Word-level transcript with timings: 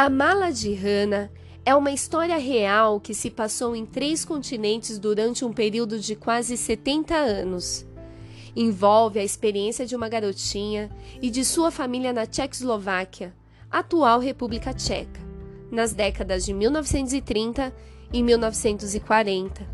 A 0.00 0.08
Mala 0.08 0.50
de 0.50 0.72
Hana 0.74 1.30
é 1.62 1.74
uma 1.74 1.90
história 1.90 2.38
real 2.38 2.98
que 2.98 3.12
se 3.12 3.30
passou 3.30 3.76
em 3.76 3.84
três 3.84 4.24
continentes 4.24 4.98
durante 4.98 5.44
um 5.44 5.52
período 5.52 5.98
de 5.98 6.16
quase 6.16 6.56
70 6.56 7.14
anos. 7.14 7.84
Envolve 8.56 9.20
a 9.20 9.22
experiência 9.22 9.84
de 9.84 9.94
uma 9.94 10.08
garotinha 10.08 10.88
e 11.20 11.28
de 11.28 11.44
sua 11.44 11.70
família 11.70 12.14
na 12.14 12.24
Tchecoslováquia, 12.24 13.34
atual 13.70 14.20
República 14.20 14.72
Tcheca, 14.72 15.20
nas 15.70 15.92
décadas 15.92 16.46
de 16.46 16.54
1930 16.54 17.70
e 18.10 18.22
1940. 18.22 19.68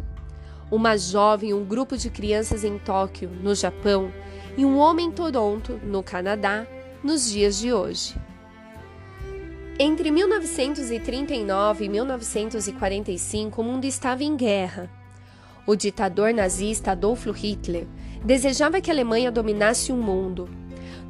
Uma 0.72 0.96
jovem 0.96 1.54
um 1.54 1.64
grupo 1.64 1.96
de 1.96 2.11
crianças 2.11 2.64
em 2.64 2.80
Tóquio, 2.80 3.30
no 3.30 3.54
Japão, 3.54 4.11
e 4.56 4.64
um 4.64 4.77
homem 4.77 5.06
em 5.06 5.12
Toronto, 5.12 5.80
no 5.84 6.02
Canadá, 6.02 6.66
nos 7.01 7.30
dias 7.30 7.56
de 7.59 7.73
hoje. 7.73 8.26
Entre 9.79 10.11
1939 10.11 11.85
e 11.85 11.89
1945, 11.91 13.61
o 13.61 13.65
mundo 13.65 13.85
estava 13.85 14.25
em 14.25 14.35
guerra. 14.35 14.91
O 15.66 15.77
ditador 15.77 16.33
nazista 16.33 16.93
Adolf 16.93 17.27
Hitler 17.27 17.87
desejava 18.25 18.80
que 18.80 18.91
a 18.91 18.95
Alemanha 18.95 19.30
dominasse 19.30 19.93
o 19.93 19.97
mundo. 19.97 20.49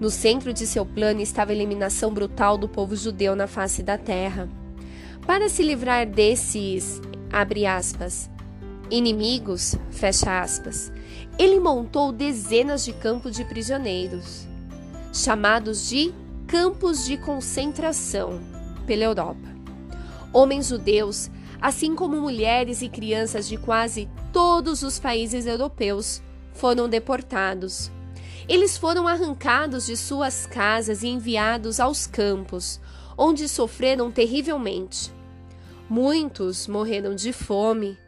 No 0.01 0.11
centro 0.11 0.53
de 0.53 0.67
seu 0.67 0.85
plano 0.85 1.21
estava 1.21 1.53
a 1.53 1.55
eliminação 1.55 2.13
brutal 2.13 2.59
do 2.59 2.69
povo 2.69 2.97
judeu 2.97 3.37
na 3.37 3.47
face 3.47 3.85
da 3.85 3.97
terra. 3.97 4.49
Para 5.25 5.49
se 5.49 5.63
livrar 5.63 6.05
desses, 6.05 7.01
aspas, 7.31 8.29
inimigos, 8.91 9.77
aspas, 10.27 10.93
ele 11.39 11.61
montou 11.61 12.11
dezenas 12.11 12.85
de 12.85 12.93
campos 12.93 13.37
de 13.37 13.45
prisioneiros, 13.45 14.45
chamados 15.13 15.89
de 15.89 16.13
campos 16.49 17.05
de 17.05 17.17
concentração 17.17 18.56
pela 18.87 19.05
Europa. 19.05 19.49
Homens 20.33 20.69
judeus, 20.69 21.31
assim 21.61 21.95
como 21.95 22.21
mulheres 22.21 22.81
e 22.81 22.89
crianças 22.89 23.49
de 23.49 23.57
quase 23.57 24.09
todos 24.33 24.83
os 24.83 24.99
países 24.99 25.47
europeus, 25.47 26.23
foram 26.53 26.89
deportados. 26.89 27.91
Eles 28.49 28.79
foram 28.79 29.09
arrancados 29.09 29.87
de 29.87 29.97
suas 29.97 30.47
casas 30.47 31.03
e 31.03 31.09
enviados 31.09 31.81
aos 31.81 32.07
campos, 32.07 32.81
onde 33.19 33.49
sofreram 33.49 34.11
terrivelmente. 34.11 35.13
Muitos 35.89 36.67
morreram 36.67 37.15
de 37.15 37.33
fome 37.33 37.99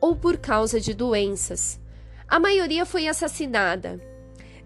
ou 0.00 0.16
por 0.16 0.36
causa 0.36 0.80
de 0.80 0.92
doenças. 0.92 1.80
A 2.26 2.40
maioria 2.40 2.84
foi 2.84 3.06
assassinada 3.06 4.00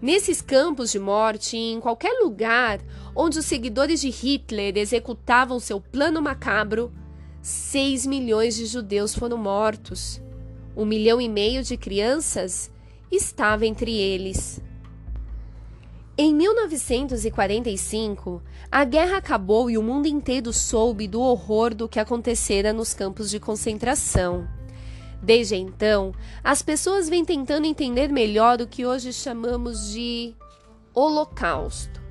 Nesses 0.01 0.41
campos 0.41 0.91
de 0.91 0.99
morte 0.99 1.57
em 1.57 1.81
qualquer 1.81 2.21
lugar 2.21 2.79
onde 3.13 3.37
os 3.37 3.45
seguidores 3.45 3.99
de 3.99 4.09
Hitler 4.09 4.77
executavam 4.77 5.59
seu 5.59 5.81
plano 5.81 6.21
macabro, 6.21 6.89
6 7.41 8.05
milhões 8.05 8.55
de 8.55 8.65
judeus 8.65 9.13
foram 9.13 9.37
mortos. 9.37 10.21
Um 10.75 10.85
milhão 10.85 11.19
e 11.19 11.27
meio 11.27 11.63
de 11.63 11.75
crianças 11.75 12.71
estava 13.11 13.65
entre 13.65 13.93
eles. 13.93 14.61
Em 16.17 16.33
1945, 16.33 18.41
a 18.71 18.85
guerra 18.85 19.17
acabou 19.17 19.69
e 19.69 19.77
o 19.77 19.83
mundo 19.83 20.05
inteiro 20.05 20.53
soube 20.53 21.07
do 21.07 21.21
horror 21.21 21.73
do 21.73 21.89
que 21.89 21.99
acontecera 21.99 22.71
nos 22.71 22.93
campos 22.93 23.29
de 23.29 23.39
concentração. 23.39 24.58
Desde 25.21 25.55
então, 25.55 26.13
as 26.43 26.61
pessoas 26.61 27.09
vêm 27.09 27.25
tentando 27.25 27.65
entender 27.65 28.09
melhor 28.09 28.61
o 28.61 28.67
que 28.67 28.85
hoje 28.85 29.11
chamamos 29.11 29.91
de 29.91 30.33
Holocausto, 30.93 32.01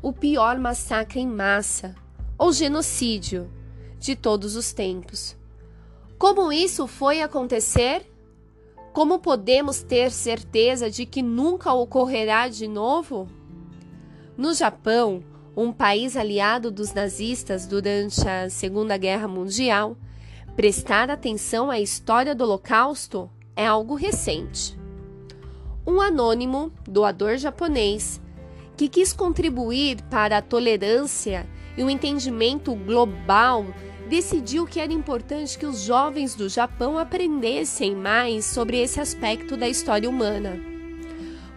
o 0.00 0.12
pior 0.12 0.58
massacre 0.58 1.20
em 1.20 1.26
massa, 1.26 1.94
ou 2.38 2.52
genocídio, 2.52 3.50
de 3.98 4.14
todos 4.14 4.54
os 4.54 4.72
tempos. 4.72 5.36
Como 6.18 6.52
isso 6.52 6.86
foi 6.86 7.20
acontecer? 7.20 8.10
Como 8.92 9.18
podemos 9.18 9.82
ter 9.82 10.10
certeza 10.10 10.90
de 10.90 11.04
que 11.04 11.22
nunca 11.22 11.72
ocorrerá 11.72 12.48
de 12.48 12.66
novo? 12.66 13.28
No 14.36 14.54
Japão, 14.54 15.22
um 15.56 15.72
país 15.72 16.16
aliado 16.16 16.70
dos 16.70 16.94
nazistas 16.94 17.66
durante 17.66 18.26
a 18.28 18.48
Segunda 18.48 18.96
Guerra 18.96 19.26
Mundial, 19.26 19.96
Prestar 20.56 21.10
atenção 21.10 21.70
à 21.70 21.78
história 21.78 22.34
do 22.34 22.42
Holocausto 22.42 23.28
é 23.54 23.66
algo 23.66 23.94
recente. 23.94 24.74
Um 25.86 26.00
anônimo 26.00 26.72
doador 26.88 27.36
japonês 27.36 28.22
que 28.74 28.88
quis 28.88 29.12
contribuir 29.12 30.00
para 30.04 30.38
a 30.38 30.42
tolerância 30.42 31.46
e 31.76 31.84
o 31.84 31.90
entendimento 31.90 32.74
global 32.74 33.66
decidiu 34.08 34.66
que 34.66 34.80
era 34.80 34.94
importante 34.94 35.58
que 35.58 35.66
os 35.66 35.82
jovens 35.82 36.34
do 36.34 36.48
Japão 36.48 36.96
aprendessem 36.96 37.94
mais 37.94 38.46
sobre 38.46 38.80
esse 38.80 38.98
aspecto 38.98 39.58
da 39.58 39.68
história 39.68 40.08
humana. 40.08 40.58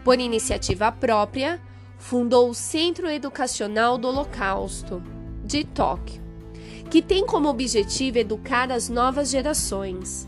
Por 0.04 0.20
iniciativa 0.20 0.92
própria, 0.92 1.62
fundou 1.98 2.50
o 2.50 2.54
Centro 2.54 3.10
Educacional 3.10 3.98
do 3.98 4.10
Holocausto, 4.10 5.02
de 5.46 5.64
Tóquio 5.64 6.29
que 6.90 7.02
tem 7.02 7.26
como 7.26 7.48
objetivo 7.48 8.18
educar 8.18 8.72
as 8.72 8.90
novas 8.90 9.30
gerações. 9.30 10.28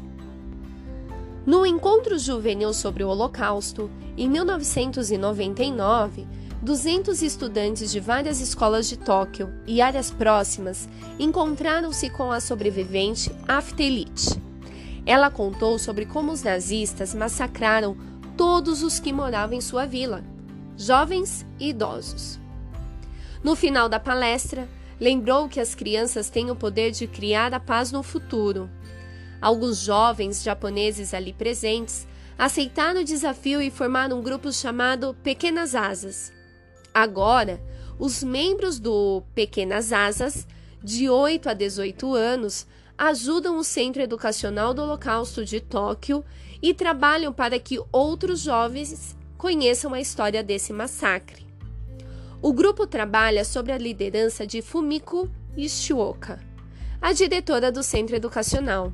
No 1.46 1.66
encontro 1.66 2.20
juvenil 2.20 2.72
sobre 2.72 3.04
o 3.04 3.10
Holocausto, 3.10 3.90
em 4.16 4.30
1999, 4.30 6.28
200 6.62 7.24
estudantes 7.24 7.92
de 7.92 8.00
várias 8.00 8.40
escolas 8.40 8.88
de 8.88 8.96
Tóquio 8.96 9.52
e 9.66 9.82
áreas 9.82 10.12
próximas 10.12 10.88
encontraram-se 11.18 12.12
com 12.12 12.32
a 12.32 12.40
sobrevivente 12.40 13.32
Aftelit. 13.48 14.40
Ela 15.04 15.32
contou 15.32 15.80
sobre 15.80 16.06
como 16.06 16.32
os 16.32 16.44
nazistas 16.44 17.16
massacraram 17.16 17.98
todos 18.38 18.84
os 18.84 19.00
que 19.00 19.12
moravam 19.12 19.58
em 19.58 19.62
sua 19.62 19.88
vila, 19.88 20.24
jovens 20.78 21.44
e 21.60 21.70
idosos. 21.70 22.40
No 23.44 23.56
final 23.56 23.90
da 23.90 24.00
palestra, 24.00 24.70
Lembrou 25.02 25.50
que 25.50 25.60
as 25.60 25.74
crianças 25.74 26.30
têm 26.30 26.52
o 26.52 26.56
poder 26.56 26.92
de 26.92 27.08
criar 27.08 27.56
a 27.56 27.60
paz 27.60 27.92
no 27.92 28.04
futuro. 28.04 28.70
Alguns 29.42 29.80
jovens 29.80 30.44
japoneses 30.44 31.12
ali 31.12 31.34
presentes 31.34 32.08
aceitaram 32.38 33.02
o 33.02 33.04
desafio 33.04 33.60
e 33.60 33.72
formaram 33.72 34.20
um 34.20 34.22
grupo 34.22 34.54
chamado 34.54 35.16
Pequenas 35.24 35.74
Asas. 35.74 36.32
Agora, 36.94 37.60
os 37.98 38.24
membros 38.24 38.80
do 38.80 39.24
Pequenas 39.34 39.92
Asas, 39.92 40.46
de 40.84 41.10
8 41.10 41.50
a 41.50 41.54
18 41.56 42.14
anos, 42.14 42.68
ajudam 42.96 43.58
o 43.58 43.64
Centro 43.64 44.04
Educacional 44.04 44.72
do 44.72 44.84
Holocausto 44.84 45.44
de 45.44 45.60
Tóquio 45.60 46.24
e 46.62 46.76
trabalham 46.76 47.34
para 47.34 47.58
que 47.58 47.82
outros 47.92 48.42
jovens 48.42 49.18
conheçam 49.36 49.96
a 49.96 50.00
história 50.00 50.44
desse 50.44 50.72
massacre. 50.72 51.51
O 52.44 52.52
grupo 52.52 52.88
trabalha 52.88 53.46
sob 53.46 53.72
a 53.72 53.78
liderança 53.78 54.48
de 54.48 54.64
Fumiko 54.64 55.30
Ishioka, 55.56 56.40
a 57.00 57.14
diretora 57.14 57.72
do 57.72 57.84
centro 57.84 58.16
educacional. 58.16 58.92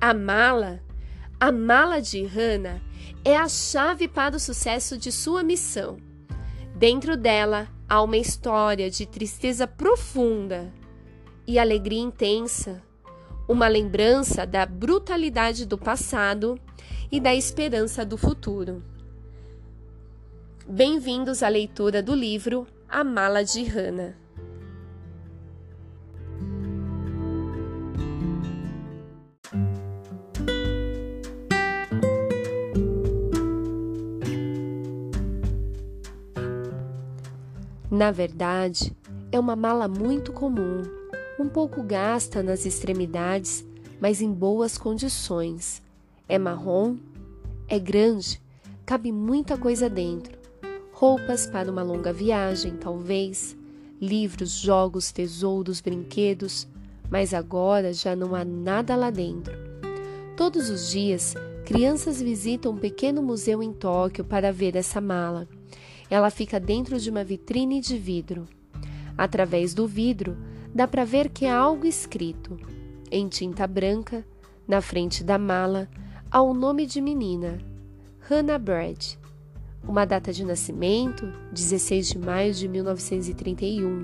A 0.00 0.12
mala, 0.12 0.82
a 1.38 1.52
mala 1.52 2.02
de 2.02 2.26
Hana, 2.26 2.82
é 3.24 3.36
a 3.36 3.48
chave 3.48 4.08
para 4.08 4.34
o 4.34 4.40
sucesso 4.40 4.98
de 4.98 5.12
sua 5.12 5.44
missão. 5.44 5.98
Dentro 6.74 7.16
dela 7.16 7.68
há 7.88 8.02
uma 8.02 8.16
história 8.16 8.90
de 8.90 9.06
tristeza 9.06 9.68
profunda 9.68 10.72
e 11.46 11.60
alegria 11.60 12.00
intensa, 12.00 12.82
uma 13.48 13.68
lembrança 13.68 14.44
da 14.44 14.66
brutalidade 14.66 15.64
do 15.66 15.78
passado 15.78 16.58
e 17.12 17.20
da 17.20 17.32
esperança 17.32 18.04
do 18.04 18.18
futuro. 18.18 18.82
Bem-vindos 20.68 21.44
à 21.44 21.48
leitura 21.48 22.02
do 22.02 22.12
livro 22.12 22.66
A 22.88 23.04
Mala 23.04 23.44
de 23.44 23.62
Hannah. 23.62 24.16
Na 37.88 38.10
verdade, 38.10 38.92
é 39.30 39.38
uma 39.38 39.54
mala 39.54 39.86
muito 39.86 40.32
comum, 40.32 40.82
um 41.38 41.48
pouco 41.48 41.80
gasta 41.80 42.42
nas 42.42 42.66
extremidades, 42.66 43.64
mas 44.00 44.20
em 44.20 44.32
boas 44.32 44.76
condições. 44.76 45.80
É 46.28 46.40
marrom, 46.40 46.96
é 47.68 47.78
grande, 47.78 48.42
cabe 48.84 49.12
muita 49.12 49.56
coisa 49.56 49.88
dentro 49.88 50.35
roupas 50.96 51.46
para 51.46 51.70
uma 51.70 51.82
longa 51.82 52.10
viagem, 52.10 52.74
talvez, 52.74 53.54
livros, 54.00 54.52
jogos, 54.52 55.12
tesouros, 55.12 55.82
brinquedos, 55.82 56.66
mas 57.10 57.34
agora 57.34 57.92
já 57.92 58.16
não 58.16 58.34
há 58.34 58.46
nada 58.46 58.96
lá 58.96 59.10
dentro. 59.10 59.54
Todos 60.38 60.70
os 60.70 60.90
dias, 60.90 61.34
crianças 61.66 62.22
visitam 62.22 62.72
um 62.72 62.78
pequeno 62.78 63.22
museu 63.22 63.62
em 63.62 63.74
Tóquio 63.74 64.24
para 64.24 64.50
ver 64.50 64.74
essa 64.74 64.98
mala. 64.98 65.46
Ela 66.08 66.30
fica 66.30 66.58
dentro 66.58 66.98
de 66.98 67.10
uma 67.10 67.22
vitrine 67.22 67.78
de 67.78 67.98
vidro. 67.98 68.46
Através 69.18 69.74
do 69.74 69.86
vidro, 69.86 70.34
dá 70.74 70.88
para 70.88 71.04
ver 71.04 71.28
que 71.28 71.44
há 71.44 71.58
algo 71.58 71.84
escrito, 71.84 72.58
em 73.10 73.28
tinta 73.28 73.66
branca, 73.66 74.24
na 74.66 74.80
frente 74.80 75.22
da 75.22 75.36
mala, 75.36 75.90
há 76.30 76.40
o 76.40 76.54
nome 76.54 76.86
de 76.86 77.02
menina, 77.02 77.58
Hannah 78.30 78.58
Brad. 78.58 79.25
Uma 79.86 80.04
data 80.04 80.32
de 80.32 80.44
nascimento, 80.44 81.32
16 81.52 82.08
de 82.08 82.18
maio 82.18 82.52
de 82.52 82.68
1931, 82.68 84.02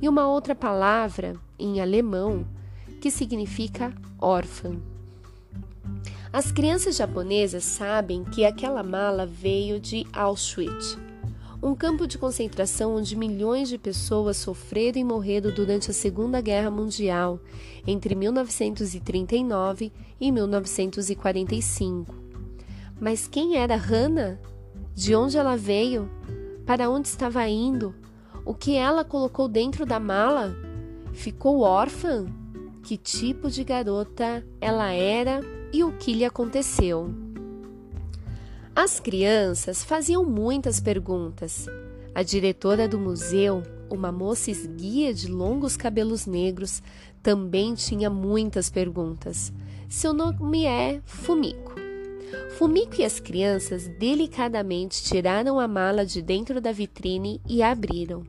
e 0.00 0.08
uma 0.08 0.28
outra 0.28 0.54
palavra, 0.54 1.36
em 1.58 1.80
alemão, 1.80 2.46
que 3.00 3.10
significa 3.10 3.92
órfã. 4.20 4.76
As 6.32 6.50
crianças 6.50 6.96
japonesas 6.96 7.64
sabem 7.64 8.24
que 8.24 8.44
aquela 8.44 8.82
mala 8.82 9.24
veio 9.24 9.80
de 9.80 10.06
Auschwitz, 10.12 10.98
um 11.62 11.74
campo 11.74 12.06
de 12.06 12.18
concentração 12.18 12.94
onde 12.96 13.16
milhões 13.16 13.68
de 13.68 13.78
pessoas 13.78 14.36
sofreram 14.36 15.00
e 15.00 15.04
morreram 15.04 15.52
durante 15.52 15.90
a 15.90 15.94
Segunda 15.94 16.40
Guerra 16.40 16.70
Mundial, 16.70 17.40
entre 17.86 18.14
1939 18.14 19.92
e 20.20 20.30
1945. 20.30 22.14
Mas 23.00 23.26
quem 23.26 23.56
era 23.56 23.76
Hannah? 23.76 24.38
De 24.96 25.14
onde 25.14 25.36
ela 25.36 25.58
veio? 25.58 26.10
Para 26.64 26.88
onde 26.88 27.06
estava 27.06 27.46
indo? 27.46 27.94
O 28.46 28.54
que 28.54 28.76
ela 28.76 29.04
colocou 29.04 29.46
dentro 29.46 29.84
da 29.84 30.00
mala? 30.00 30.56
Ficou 31.12 31.60
órfã? 31.60 32.24
Que 32.82 32.96
tipo 32.96 33.50
de 33.50 33.62
garota 33.62 34.42
ela 34.58 34.90
era 34.92 35.42
e 35.70 35.84
o 35.84 35.92
que 35.92 36.14
lhe 36.14 36.24
aconteceu. 36.24 37.14
As 38.74 38.98
crianças 38.98 39.84
faziam 39.84 40.24
muitas 40.24 40.80
perguntas. 40.80 41.66
A 42.14 42.22
diretora 42.22 42.88
do 42.88 42.98
museu, 42.98 43.62
uma 43.90 44.10
moça 44.10 44.50
esguia 44.50 45.12
de 45.12 45.30
longos 45.30 45.76
cabelos 45.76 46.24
negros, 46.24 46.82
também 47.22 47.74
tinha 47.74 48.08
muitas 48.08 48.70
perguntas. 48.70 49.52
Seu 49.90 50.14
nome 50.14 50.64
é 50.64 51.02
Fumico. 51.04 51.85
Fumico 52.56 53.00
e 53.00 53.04
as 53.04 53.20
crianças 53.20 53.86
delicadamente 53.86 55.02
tiraram 55.02 55.60
a 55.60 55.68
mala 55.68 56.04
de 56.04 56.22
dentro 56.22 56.60
da 56.60 56.72
vitrine 56.72 57.40
e 57.48 57.62
abriram. 57.62 58.24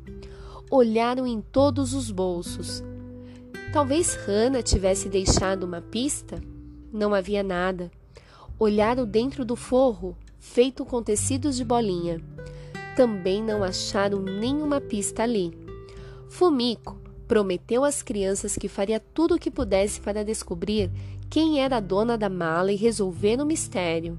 Olharam 0.70 1.26
em 1.26 1.42
todos 1.42 1.94
os 1.94 2.12
bolsos. 2.12 2.84
Talvez 3.72 4.16
Hannah 4.16 4.62
tivesse 4.62 5.10
deixado 5.10 5.64
uma 5.64 5.82
pista? 5.82 6.42
Não 6.92 7.14
havia 7.14 7.42
nada. 7.42 7.92
Olharam 8.60 9.06
dentro 9.06 9.46
do 9.46 9.56
forro, 9.56 10.18
feito 10.40 10.84
com 10.86 11.02
tecidos 11.02 11.56
de 11.56 11.64
bolinha. 11.64 12.22
Também 12.96 13.44
não 13.44 13.64
acharam 13.64 14.22
nenhuma 14.22 14.82
pista 14.82 15.24
ali. 15.24 15.58
Fumico 16.28 17.00
prometeu 17.28 17.84
às 17.84 18.02
crianças 18.02 18.56
que 18.56 18.68
faria 18.68 19.00
tudo 19.00 19.36
o 19.36 19.40
que 19.40 19.52
pudesse 19.52 20.00
para 20.00 20.24
descobrir 20.24 20.90
quem 21.30 21.60
era 21.62 21.78
a 21.78 21.82
dona 21.82 22.18
da 22.18 22.30
mala 22.30 22.72
e 22.72 22.76
resolver 22.76 23.40
o 23.42 23.46
mistério. 23.46 24.18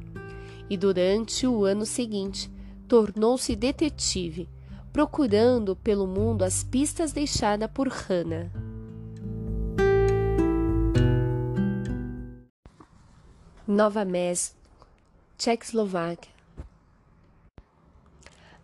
E 0.68 0.76
durante 0.76 1.46
o 1.46 1.64
ano 1.64 1.86
seguinte, 1.86 2.50
tornou-se 2.86 3.54
detetive, 3.56 4.48
procurando 4.92 5.74
pelo 5.76 6.06
mundo 6.06 6.42
as 6.42 6.62
pistas 6.62 7.12
deixadas 7.12 7.70
por 7.70 7.88
Hannah. 7.88 8.50
Nova 13.66 14.04
Mesto, 14.04 14.56
Tchecoslováquia. 15.36 16.32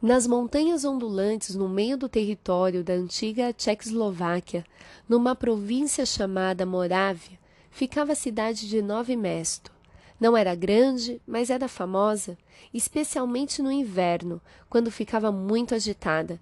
Nas 0.01 0.27
montanhas 0.27 0.85
ondulantes 0.85 1.55
no 1.55 1.69
meio 1.69 1.97
do 1.97 2.11
território 2.11 2.85
da 2.85 2.93
antiga 2.93 3.53
Tchecoslováquia, 3.53 4.65
numa 5.09 5.35
província 5.35 6.05
chamada 6.05 6.67
Morávia, 6.67 7.39
ficava 7.75 8.13
a 8.13 8.15
cidade 8.17 8.69
de 8.69 8.81
Nove 8.81 9.17
Mesto. 9.17 9.73
Não 10.21 10.37
era 10.37 10.55
grande, 10.55 11.21
mas 11.27 11.51
era 11.51 11.67
famosa, 11.67 12.39
especialmente 12.73 13.61
no 13.61 13.71
inverno, 13.71 14.41
quando 14.71 14.93
ficava 14.93 15.33
muito 15.33 15.75
agitada. 15.75 16.41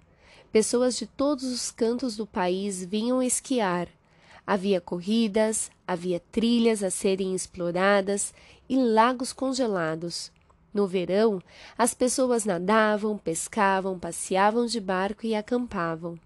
Pessoas 0.51 0.95
de 0.95 1.07
todos 1.07 1.43
os 1.45 1.71
cantos 1.71 2.15
do 2.15 2.27
país 2.27 2.85
vinham 2.85 3.21
esquiar. 3.21 3.87
Havia 4.45 4.79
corridas, 4.79 5.71
havia 5.87 6.19
trilhas 6.19 6.83
a 6.83 6.91
serem 6.91 7.33
exploradas 7.33 8.31
e 8.69 8.77
lagos 8.77 9.33
congelados. 9.33 10.31
No 10.71 10.85
verão, 10.85 11.41
as 11.75 11.95
pessoas 11.95 12.45
nadavam, 12.45 13.17
pescavam, 13.17 13.97
passeavam 13.97 14.67
de 14.67 14.79
barco 14.79 15.25
e 15.25 15.33
acampavam. 15.33 16.19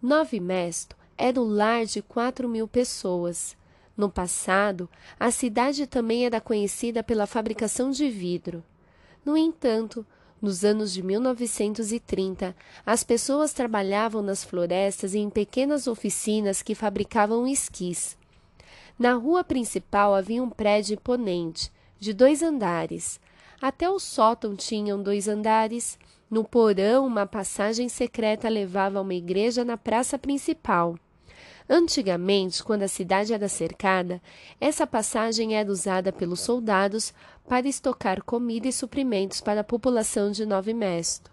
Nove 0.00 0.38
Mesto 0.40 0.94
era 1.16 1.40
o 1.40 1.44
lar 1.44 1.86
de 1.86 2.02
quatro 2.02 2.46
mil 2.46 2.68
pessoas. 2.68 3.56
No 3.96 4.10
passado, 4.10 4.88
a 5.18 5.30
cidade 5.30 5.86
também 5.86 6.26
era 6.26 6.40
conhecida 6.40 7.02
pela 7.02 7.26
fabricação 7.26 7.90
de 7.90 8.10
vidro. 8.10 8.62
No 9.24 9.36
entanto, 9.36 10.04
nos 10.40 10.64
anos 10.64 10.92
de 10.92 11.02
1930, 11.02 12.54
as 12.84 13.02
pessoas 13.02 13.54
trabalhavam 13.54 14.20
nas 14.20 14.44
florestas 14.44 15.14
e 15.14 15.18
em 15.18 15.30
pequenas 15.30 15.86
oficinas 15.86 16.62
que 16.62 16.74
fabricavam 16.74 17.46
esquis. 17.46 18.18
Na 18.98 19.14
rua 19.14 19.42
principal 19.42 20.14
havia 20.14 20.42
um 20.42 20.50
prédio 20.50 20.94
imponente, 20.94 21.72
de 21.98 22.12
dois 22.12 22.42
andares. 22.42 23.18
Até 23.60 23.88
o 23.88 23.98
sótão 23.98 24.54
tinham 24.54 25.02
dois 25.02 25.26
andares. 25.26 25.98
No 26.30 26.44
porão, 26.44 27.06
uma 27.06 27.26
passagem 27.26 27.88
secreta 27.88 28.48
levava 28.48 28.98
a 28.98 29.02
uma 29.02 29.14
igreja 29.14 29.64
na 29.64 29.78
praça 29.78 30.18
principal. 30.18 30.96
Antigamente, 31.68 32.62
quando 32.62 32.82
a 32.82 32.88
cidade 32.88 33.32
era 33.32 33.48
cercada, 33.48 34.22
essa 34.60 34.86
passagem 34.86 35.56
era 35.56 35.70
usada 35.70 36.12
pelos 36.12 36.40
soldados 36.40 37.12
para 37.48 37.68
estocar 37.68 38.22
comida 38.22 38.68
e 38.68 38.72
suprimentos 38.72 39.40
para 39.40 39.60
a 39.60 39.64
população 39.64 40.30
de 40.30 40.46
Nove 40.46 40.72
Mesto. 40.72 41.30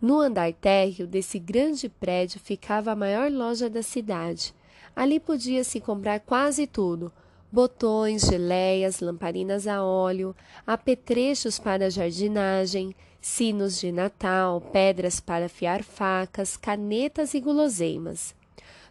No 0.00 0.20
andar 0.20 0.52
térreo 0.52 1.06
desse 1.06 1.38
grande 1.38 1.88
prédio 1.88 2.40
ficava 2.40 2.92
a 2.92 2.96
maior 2.96 3.30
loja 3.30 3.70
da 3.70 3.82
cidade, 3.82 4.54
Ali 4.94 5.18
podia-se 5.18 5.80
comprar 5.80 6.20
quase 6.20 6.66
tudo: 6.66 7.10
botões, 7.50 8.22
geleias, 8.22 9.00
lamparinas 9.00 9.66
a 9.66 9.82
óleo, 9.82 10.36
apetrechos 10.66 11.58
para 11.58 11.90
jardinagem, 11.90 12.94
sinos 13.20 13.80
de 13.80 13.90
Natal, 13.90 14.60
pedras 14.60 15.18
para 15.18 15.46
afiar 15.46 15.82
facas, 15.82 16.56
canetas 16.56 17.34
e 17.34 17.40
guloseimas. 17.40 18.34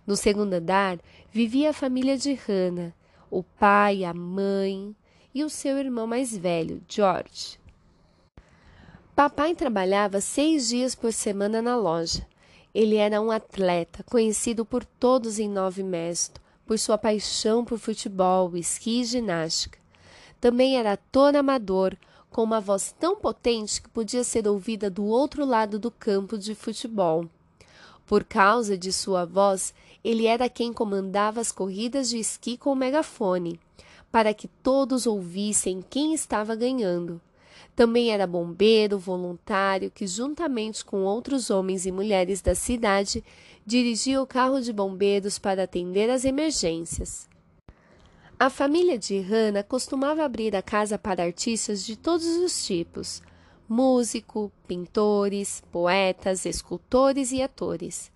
No 0.05 0.15
segundo 0.15 0.53
andar 0.53 0.99
vivia 1.31 1.69
a 1.69 1.73
família 1.73 2.17
de 2.17 2.33
Hannah, 2.33 2.93
o 3.29 3.43
pai, 3.43 4.03
a 4.03 4.13
mãe 4.13 4.95
e 5.33 5.43
o 5.43 5.49
seu 5.49 5.77
irmão 5.77 6.05
mais 6.05 6.35
velho, 6.35 6.81
George. 6.87 7.59
Papai 9.15 9.53
trabalhava 9.53 10.19
seis 10.19 10.69
dias 10.69 10.95
por 10.95 11.13
semana 11.13 11.61
na 11.61 11.75
loja. 11.75 12.25
Ele 12.73 12.95
era 12.95 13.21
um 13.21 13.29
atleta, 13.29 14.03
conhecido 14.03 14.65
por 14.65 14.83
todos 14.83 15.37
em 15.37 15.49
Nove 15.49 15.83
Mesto, 15.83 16.41
por 16.65 16.79
sua 16.79 16.97
paixão 16.97 17.63
por 17.63 17.77
futebol, 17.77 18.55
esqui 18.55 19.01
e 19.01 19.05
ginástica. 19.05 19.77
Também 20.39 20.77
era 20.77 20.93
ator 20.93 21.35
amador, 21.35 21.95
com 22.29 22.43
uma 22.43 22.61
voz 22.61 22.95
tão 22.97 23.15
potente 23.15 23.81
que 23.81 23.89
podia 23.89 24.23
ser 24.23 24.47
ouvida 24.47 24.89
do 24.89 25.03
outro 25.05 25.45
lado 25.45 25.77
do 25.77 25.91
campo 25.91 26.37
de 26.37 26.55
futebol. 26.55 27.27
Por 28.05 28.23
causa 28.23 28.77
de 28.77 28.91
sua 28.91 29.25
voz, 29.25 29.73
ele 30.03 30.25
era 30.25 30.49
quem 30.49 30.73
comandava 30.73 31.39
as 31.39 31.51
corridas 31.51 32.09
de 32.09 32.17
esqui 32.17 32.57
com 32.57 32.71
o 32.71 32.75
megafone, 32.75 33.59
para 34.11 34.33
que 34.33 34.47
todos 34.47 35.07
ouvissem 35.07 35.83
quem 35.89 36.13
estava 36.13 36.55
ganhando. 36.55 37.21
Também 37.75 38.11
era 38.11 38.27
bombeiro 38.27 38.99
voluntário 38.99 39.89
que, 39.89 40.05
juntamente 40.05 40.83
com 40.83 41.03
outros 41.03 41.49
homens 41.49 41.85
e 41.85 41.91
mulheres 41.91 42.41
da 42.41 42.53
cidade, 42.53 43.23
dirigia 43.65 44.21
o 44.21 44.27
carro 44.27 44.59
de 44.59 44.73
bombeiros 44.73 45.39
para 45.39 45.63
atender 45.63 46.09
às 46.09 46.25
emergências. 46.25 47.29
A 48.37 48.49
família 48.49 48.97
de 48.97 49.19
Hannah 49.19 49.63
costumava 49.63 50.23
abrir 50.23 50.55
a 50.55 50.61
casa 50.61 50.97
para 50.97 51.23
artistas 51.23 51.85
de 51.85 51.95
todos 51.95 52.25
os 52.25 52.65
tipos: 52.65 53.21
músico, 53.71 54.51
pintores, 54.67 55.63
poetas, 55.71 56.45
escultores 56.45 57.31
e 57.31 57.41
atores. 57.41 58.11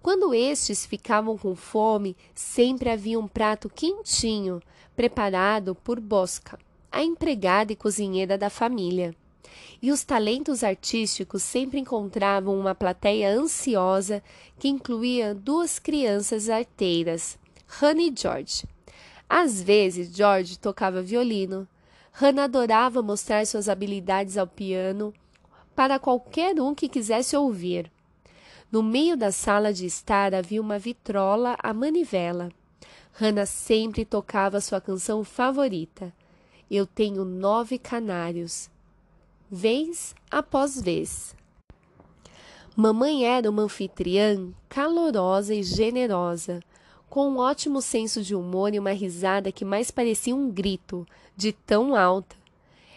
Quando 0.00 0.32
estes 0.32 0.86
ficavam 0.86 1.36
com 1.36 1.54
fome, 1.54 2.16
sempre 2.34 2.88
havia 2.88 3.20
um 3.20 3.28
prato 3.28 3.68
quentinho, 3.68 4.62
preparado 4.96 5.74
por 5.74 6.00
Bosca, 6.00 6.58
a 6.90 7.04
empregada 7.04 7.70
e 7.70 7.76
cozinheira 7.76 8.38
da 8.38 8.48
família. 8.48 9.14
E 9.82 9.92
os 9.92 10.04
talentos 10.04 10.64
artísticos 10.64 11.42
sempre 11.42 11.78
encontravam 11.78 12.58
uma 12.58 12.74
plateia 12.74 13.30
ansiosa 13.30 14.22
que 14.58 14.68
incluía 14.68 15.34
duas 15.34 15.78
crianças 15.78 16.48
arteiras, 16.48 17.38
Hannah 17.66 18.04
e 18.04 18.14
George. 18.16 18.66
Às 19.28 19.60
vezes, 19.60 20.16
George 20.16 20.58
tocava 20.58 21.02
violino. 21.02 21.68
Hannah 22.16 22.44
adorava 22.44 23.02
mostrar 23.02 23.44
suas 23.44 23.68
habilidades 23.68 24.36
ao 24.36 24.46
piano 24.46 25.12
para 25.74 25.98
qualquer 25.98 26.60
um 26.60 26.72
que 26.72 26.88
quisesse 26.88 27.36
ouvir. 27.36 27.90
No 28.70 28.84
meio 28.84 29.16
da 29.16 29.32
sala 29.32 29.72
de 29.72 29.84
estar 29.84 30.32
havia 30.32 30.60
uma 30.60 30.78
vitrola 30.78 31.56
à 31.60 31.74
manivela. 31.74 32.50
Hannah 33.14 33.46
sempre 33.46 34.04
tocava 34.04 34.60
sua 34.60 34.80
canção 34.80 35.24
favorita. 35.24 36.14
Eu 36.70 36.86
tenho 36.86 37.24
nove 37.24 37.78
canários. 37.78 38.70
Vez 39.50 40.14
após 40.30 40.80
vez. 40.80 41.34
Mamãe 42.76 43.26
era 43.26 43.50
uma 43.50 43.62
anfitriã 43.62 44.52
calorosa 44.68 45.52
e 45.52 45.64
generosa, 45.64 46.60
com 47.14 47.28
um 47.28 47.38
ótimo 47.38 47.80
senso 47.80 48.20
de 48.22 48.34
humor 48.34 48.74
e 48.74 48.78
uma 48.80 48.90
risada 48.90 49.52
que 49.52 49.64
mais 49.64 49.88
parecia 49.88 50.34
um 50.34 50.50
grito, 50.50 51.06
de 51.36 51.52
tão 51.52 51.94
alta. 51.94 52.34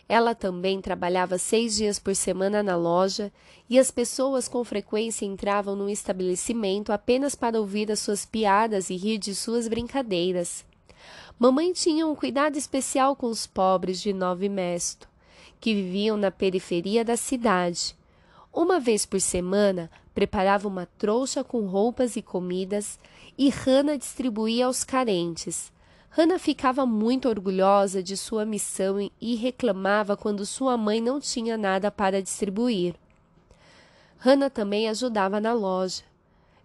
Ela 0.09 0.33
também 0.33 0.81
trabalhava 0.81 1.37
seis 1.37 1.75
dias 1.75 1.99
por 1.99 2.15
semana 2.15 2.63
na 2.63 2.75
loja 2.75 3.31
e 3.69 3.77
as 3.77 3.91
pessoas 3.91 4.47
com 4.47 4.63
frequência 4.63 5.23
entravam 5.23 5.75
no 5.75 5.87
estabelecimento 5.87 6.91
apenas 6.91 7.35
para 7.35 7.59
ouvir 7.59 7.91
as 7.91 7.99
suas 7.99 8.25
piadas 8.25 8.89
e 8.89 8.95
rir 8.95 9.19
de 9.19 9.35
suas 9.35 9.67
brincadeiras. 9.67 10.65
Mamãe 11.37 11.71
tinha 11.71 12.07
um 12.07 12.15
cuidado 12.15 12.57
especial 12.57 13.15
com 13.15 13.27
os 13.27 13.45
pobres 13.45 14.01
de 14.01 14.13
Nove 14.13 14.49
Mesto, 14.49 15.07
que 15.61 15.75
viviam 15.75 16.17
na 16.17 16.31
periferia 16.31 17.05
da 17.05 17.15
cidade. 17.15 17.95
Uma 18.59 18.79
vez 18.79 19.05
por 19.05 19.21
semana, 19.21 19.87
preparava 20.15 20.67
uma 20.67 20.87
trouxa 20.97 21.43
com 21.43 21.67
roupas 21.67 22.15
e 22.15 22.23
comidas 22.23 22.97
e 23.37 23.49
Hannah 23.51 23.97
distribuía 23.97 24.65
aos 24.65 24.83
carentes. 24.83 25.71
Hannah 26.09 26.39
ficava 26.39 26.83
muito 26.83 27.29
orgulhosa 27.29 28.01
de 28.01 28.17
sua 28.17 28.45
missão 28.45 29.11
e 29.21 29.35
reclamava 29.35 30.17
quando 30.17 30.43
sua 30.43 30.75
mãe 30.75 30.99
não 30.99 31.19
tinha 31.19 31.55
nada 31.55 31.91
para 31.91 32.19
distribuir. 32.19 32.95
Hannah 34.17 34.49
também 34.49 34.89
ajudava 34.89 35.39
na 35.39 35.53
loja. 35.53 36.01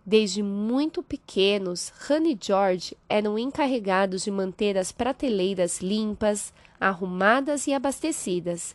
Desde 0.04 0.42
muito 0.42 1.02
pequenos, 1.02 1.92
Hannah 2.08 2.30
e 2.30 2.38
George 2.40 2.96
eram 3.06 3.38
encarregados 3.38 4.24
de 4.24 4.30
manter 4.30 4.78
as 4.78 4.92
prateleiras 4.92 5.82
limpas, 5.82 6.54
arrumadas 6.80 7.66
e 7.66 7.74
abastecidas. 7.74 8.74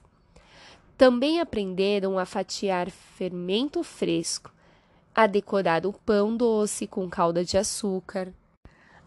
Também 0.98 1.40
aprenderam 1.40 2.18
a 2.18 2.26
fatiar 2.26 2.90
fermento 2.90 3.84
fresco, 3.84 4.52
a 5.14 5.28
decorar 5.28 5.86
o 5.86 5.94
pão 5.94 6.36
doce 6.36 6.88
com 6.88 7.08
calda 7.08 7.46
de 7.46 7.56
açúcar, 7.56 8.34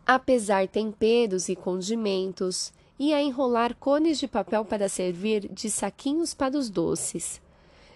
a 0.07 0.17
pesar 0.17 0.69
temperos 0.69 1.49
e 1.49 1.57
condimentos 1.57 2.73
e 2.97 3.13
a 3.13 3.21
enrolar 3.21 3.75
cones 3.75 4.21
de 4.21 4.29
papel 4.29 4.65
para 4.65 4.89
servir 4.89 5.53
de 5.53 5.69
saquinhos 5.69 6.33
para 6.33 6.57
os 6.57 6.71
doces. 6.71 7.41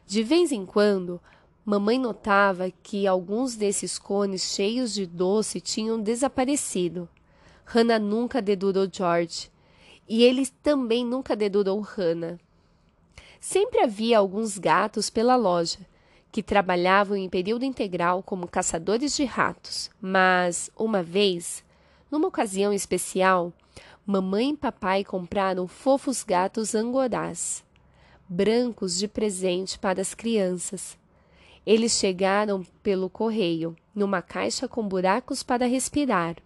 De 0.04 0.24
vez 0.24 0.50
em 0.50 0.66
quando, 0.66 1.20
mamãe 1.64 1.96
notava 1.96 2.72
que 2.82 3.06
alguns 3.06 3.54
desses 3.54 3.96
cones 3.96 4.42
cheios 4.42 4.92
de 4.92 5.06
doce 5.06 5.60
tinham 5.60 6.00
desaparecido. 6.00 7.08
Hannah 7.64 8.00
nunca 8.00 8.42
dedurou 8.42 8.88
George, 8.90 9.52
e 10.08 10.24
ele 10.24 10.46
também 10.64 11.04
nunca 11.04 11.36
dedurou 11.36 11.80
Hannah. 11.80 12.38
Sempre 13.46 13.80
havia 13.82 14.18
alguns 14.18 14.56
gatos 14.56 15.10
pela 15.10 15.36
loja, 15.36 15.80
que 16.32 16.42
trabalhavam 16.42 17.14
em 17.14 17.28
período 17.28 17.62
integral 17.62 18.22
como 18.22 18.48
caçadores 18.48 19.14
de 19.14 19.24
ratos, 19.24 19.90
mas, 20.00 20.70
uma 20.74 21.02
vez, 21.02 21.62
numa 22.10 22.28
ocasião 22.28 22.72
especial, 22.72 23.52
mamãe 24.06 24.52
e 24.52 24.56
papai 24.56 25.04
compraram 25.04 25.68
fofos 25.68 26.22
gatos 26.22 26.74
angorás, 26.74 27.62
brancos 28.26 28.96
de 28.96 29.06
presente 29.06 29.78
para 29.78 30.00
as 30.00 30.14
crianças. 30.14 30.96
Eles 31.66 31.92
chegaram 31.92 32.64
pelo 32.82 33.10
correio, 33.10 33.76
numa 33.94 34.22
caixa 34.22 34.66
com 34.66 34.88
buracos 34.88 35.42
para 35.42 35.66
respirar. 35.66 36.36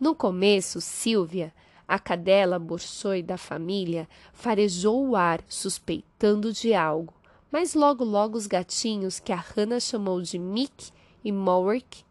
No 0.00 0.14
começo, 0.14 0.80
Silvia, 0.80 1.52
a 1.86 1.98
cadela 1.98 2.58
borsoi 2.58 3.22
da 3.22 3.36
família, 3.36 4.08
farejou 4.32 5.08
o 5.08 5.16
ar, 5.16 5.42
suspeitando 5.48 6.52
de 6.52 6.74
algo, 6.74 7.14
mas 7.50 7.74
logo 7.74 8.04
logo 8.04 8.36
os 8.36 8.46
gatinhos, 8.46 9.20
que 9.20 9.32
a 9.32 9.36
Hannah 9.36 9.80
chamou 9.80 10.20
de 10.20 10.38
Mick 10.38 10.90
e 11.22 11.30
Morrick, 11.30 12.04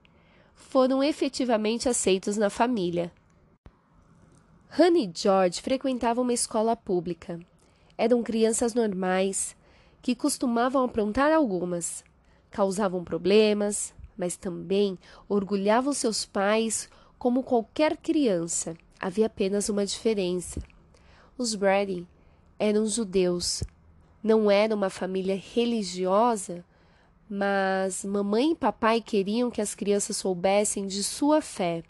foram 0.53 1.03
efetivamente 1.03 1.89
aceitos 1.89 2.37
na 2.37 2.49
família. 2.49 3.11
Hannah 4.69 4.99
e 4.99 5.11
George 5.13 5.61
frequentavam 5.61 6.23
uma 6.23 6.33
escola 6.33 6.75
pública. 6.75 7.39
Eram 7.97 8.23
crianças 8.23 8.73
normais, 8.73 9.55
que 10.01 10.15
costumavam 10.15 10.83
aprontar 10.83 11.31
algumas. 11.31 12.03
Causavam 12.49 13.03
problemas, 13.03 13.93
mas 14.17 14.35
também 14.35 14.97
orgulhavam 15.29 15.93
seus 15.93 16.25
pais 16.25 16.89
como 17.19 17.43
qualquer 17.43 17.97
criança. 17.97 18.75
Havia 19.03 19.25
apenas 19.25 19.67
uma 19.67 19.85
diferença. 19.85 20.61
Os 21.37 21.55
Brady 21.55 22.07
eram 22.57 22.85
judeus. 22.85 23.61
Não 24.23 24.49
era 24.49 24.73
uma 24.73 24.89
família 24.89 25.35
religiosa, 25.35 26.63
mas 27.29 28.05
mamãe 28.05 28.53
e 28.53 28.55
papai 28.55 29.01
queriam 29.01 29.51
que 29.51 29.59
as 29.59 29.75
crianças 29.75 30.15
soubessem 30.15 30.87
de 30.87 31.03
sua 31.03 31.41
fé. 31.41 31.83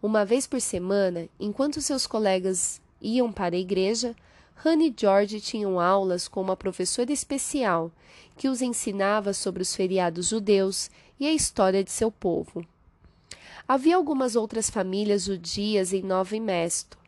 Uma 0.00 0.24
vez 0.24 0.46
por 0.46 0.60
semana, 0.60 1.28
enquanto 1.40 1.82
seus 1.82 2.06
colegas 2.06 2.80
iam 3.02 3.32
para 3.32 3.56
a 3.56 3.58
igreja, 3.58 4.14
Hannah 4.54 4.84
e 4.84 4.94
George 4.96 5.40
tinham 5.40 5.80
aulas 5.80 6.28
com 6.28 6.40
uma 6.40 6.56
professora 6.56 7.12
especial 7.12 7.90
que 8.36 8.48
os 8.48 8.62
ensinava 8.62 9.32
sobre 9.32 9.60
os 9.60 9.74
feriados 9.74 10.28
judeus 10.28 10.88
e 11.18 11.26
a 11.26 11.32
história 11.32 11.82
de 11.82 11.90
seu 11.90 12.12
povo. 12.12 12.64
Havia 13.66 13.96
algumas 13.96 14.36
outras 14.36 14.70
famílias 14.70 15.24
judias 15.24 15.92
em 15.92 16.02
Nova 16.02 16.38
Mesto, 16.40 16.98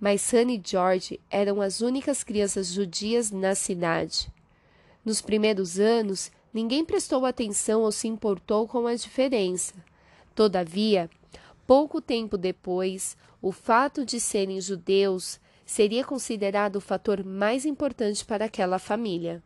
mas 0.00 0.30
Hannah 0.30 0.52
e 0.52 0.62
George 0.64 1.20
eram 1.30 1.60
as 1.60 1.80
únicas 1.80 2.22
crianças 2.22 2.68
judias 2.68 3.30
na 3.30 3.54
cidade. 3.54 4.32
Nos 5.04 5.20
primeiros 5.20 5.78
anos, 5.78 6.30
Ninguém 6.52 6.84
prestou 6.84 7.24
atenção 7.24 7.80
ou 7.80 7.90
se 7.90 8.06
importou 8.06 8.68
com 8.68 8.86
a 8.86 8.94
diferença. 8.94 9.72
Todavia, 10.34 11.08
pouco 11.66 11.98
tempo 12.00 12.36
depois, 12.36 13.16
o 13.40 13.50
fato 13.50 14.04
de 14.04 14.20
serem 14.20 14.60
judeus 14.60 15.40
seria 15.64 16.04
considerado 16.04 16.76
o 16.76 16.80
fator 16.80 17.24
mais 17.24 17.64
importante 17.64 18.22
para 18.24 18.44
aquela 18.44 18.78
família. 18.78 19.42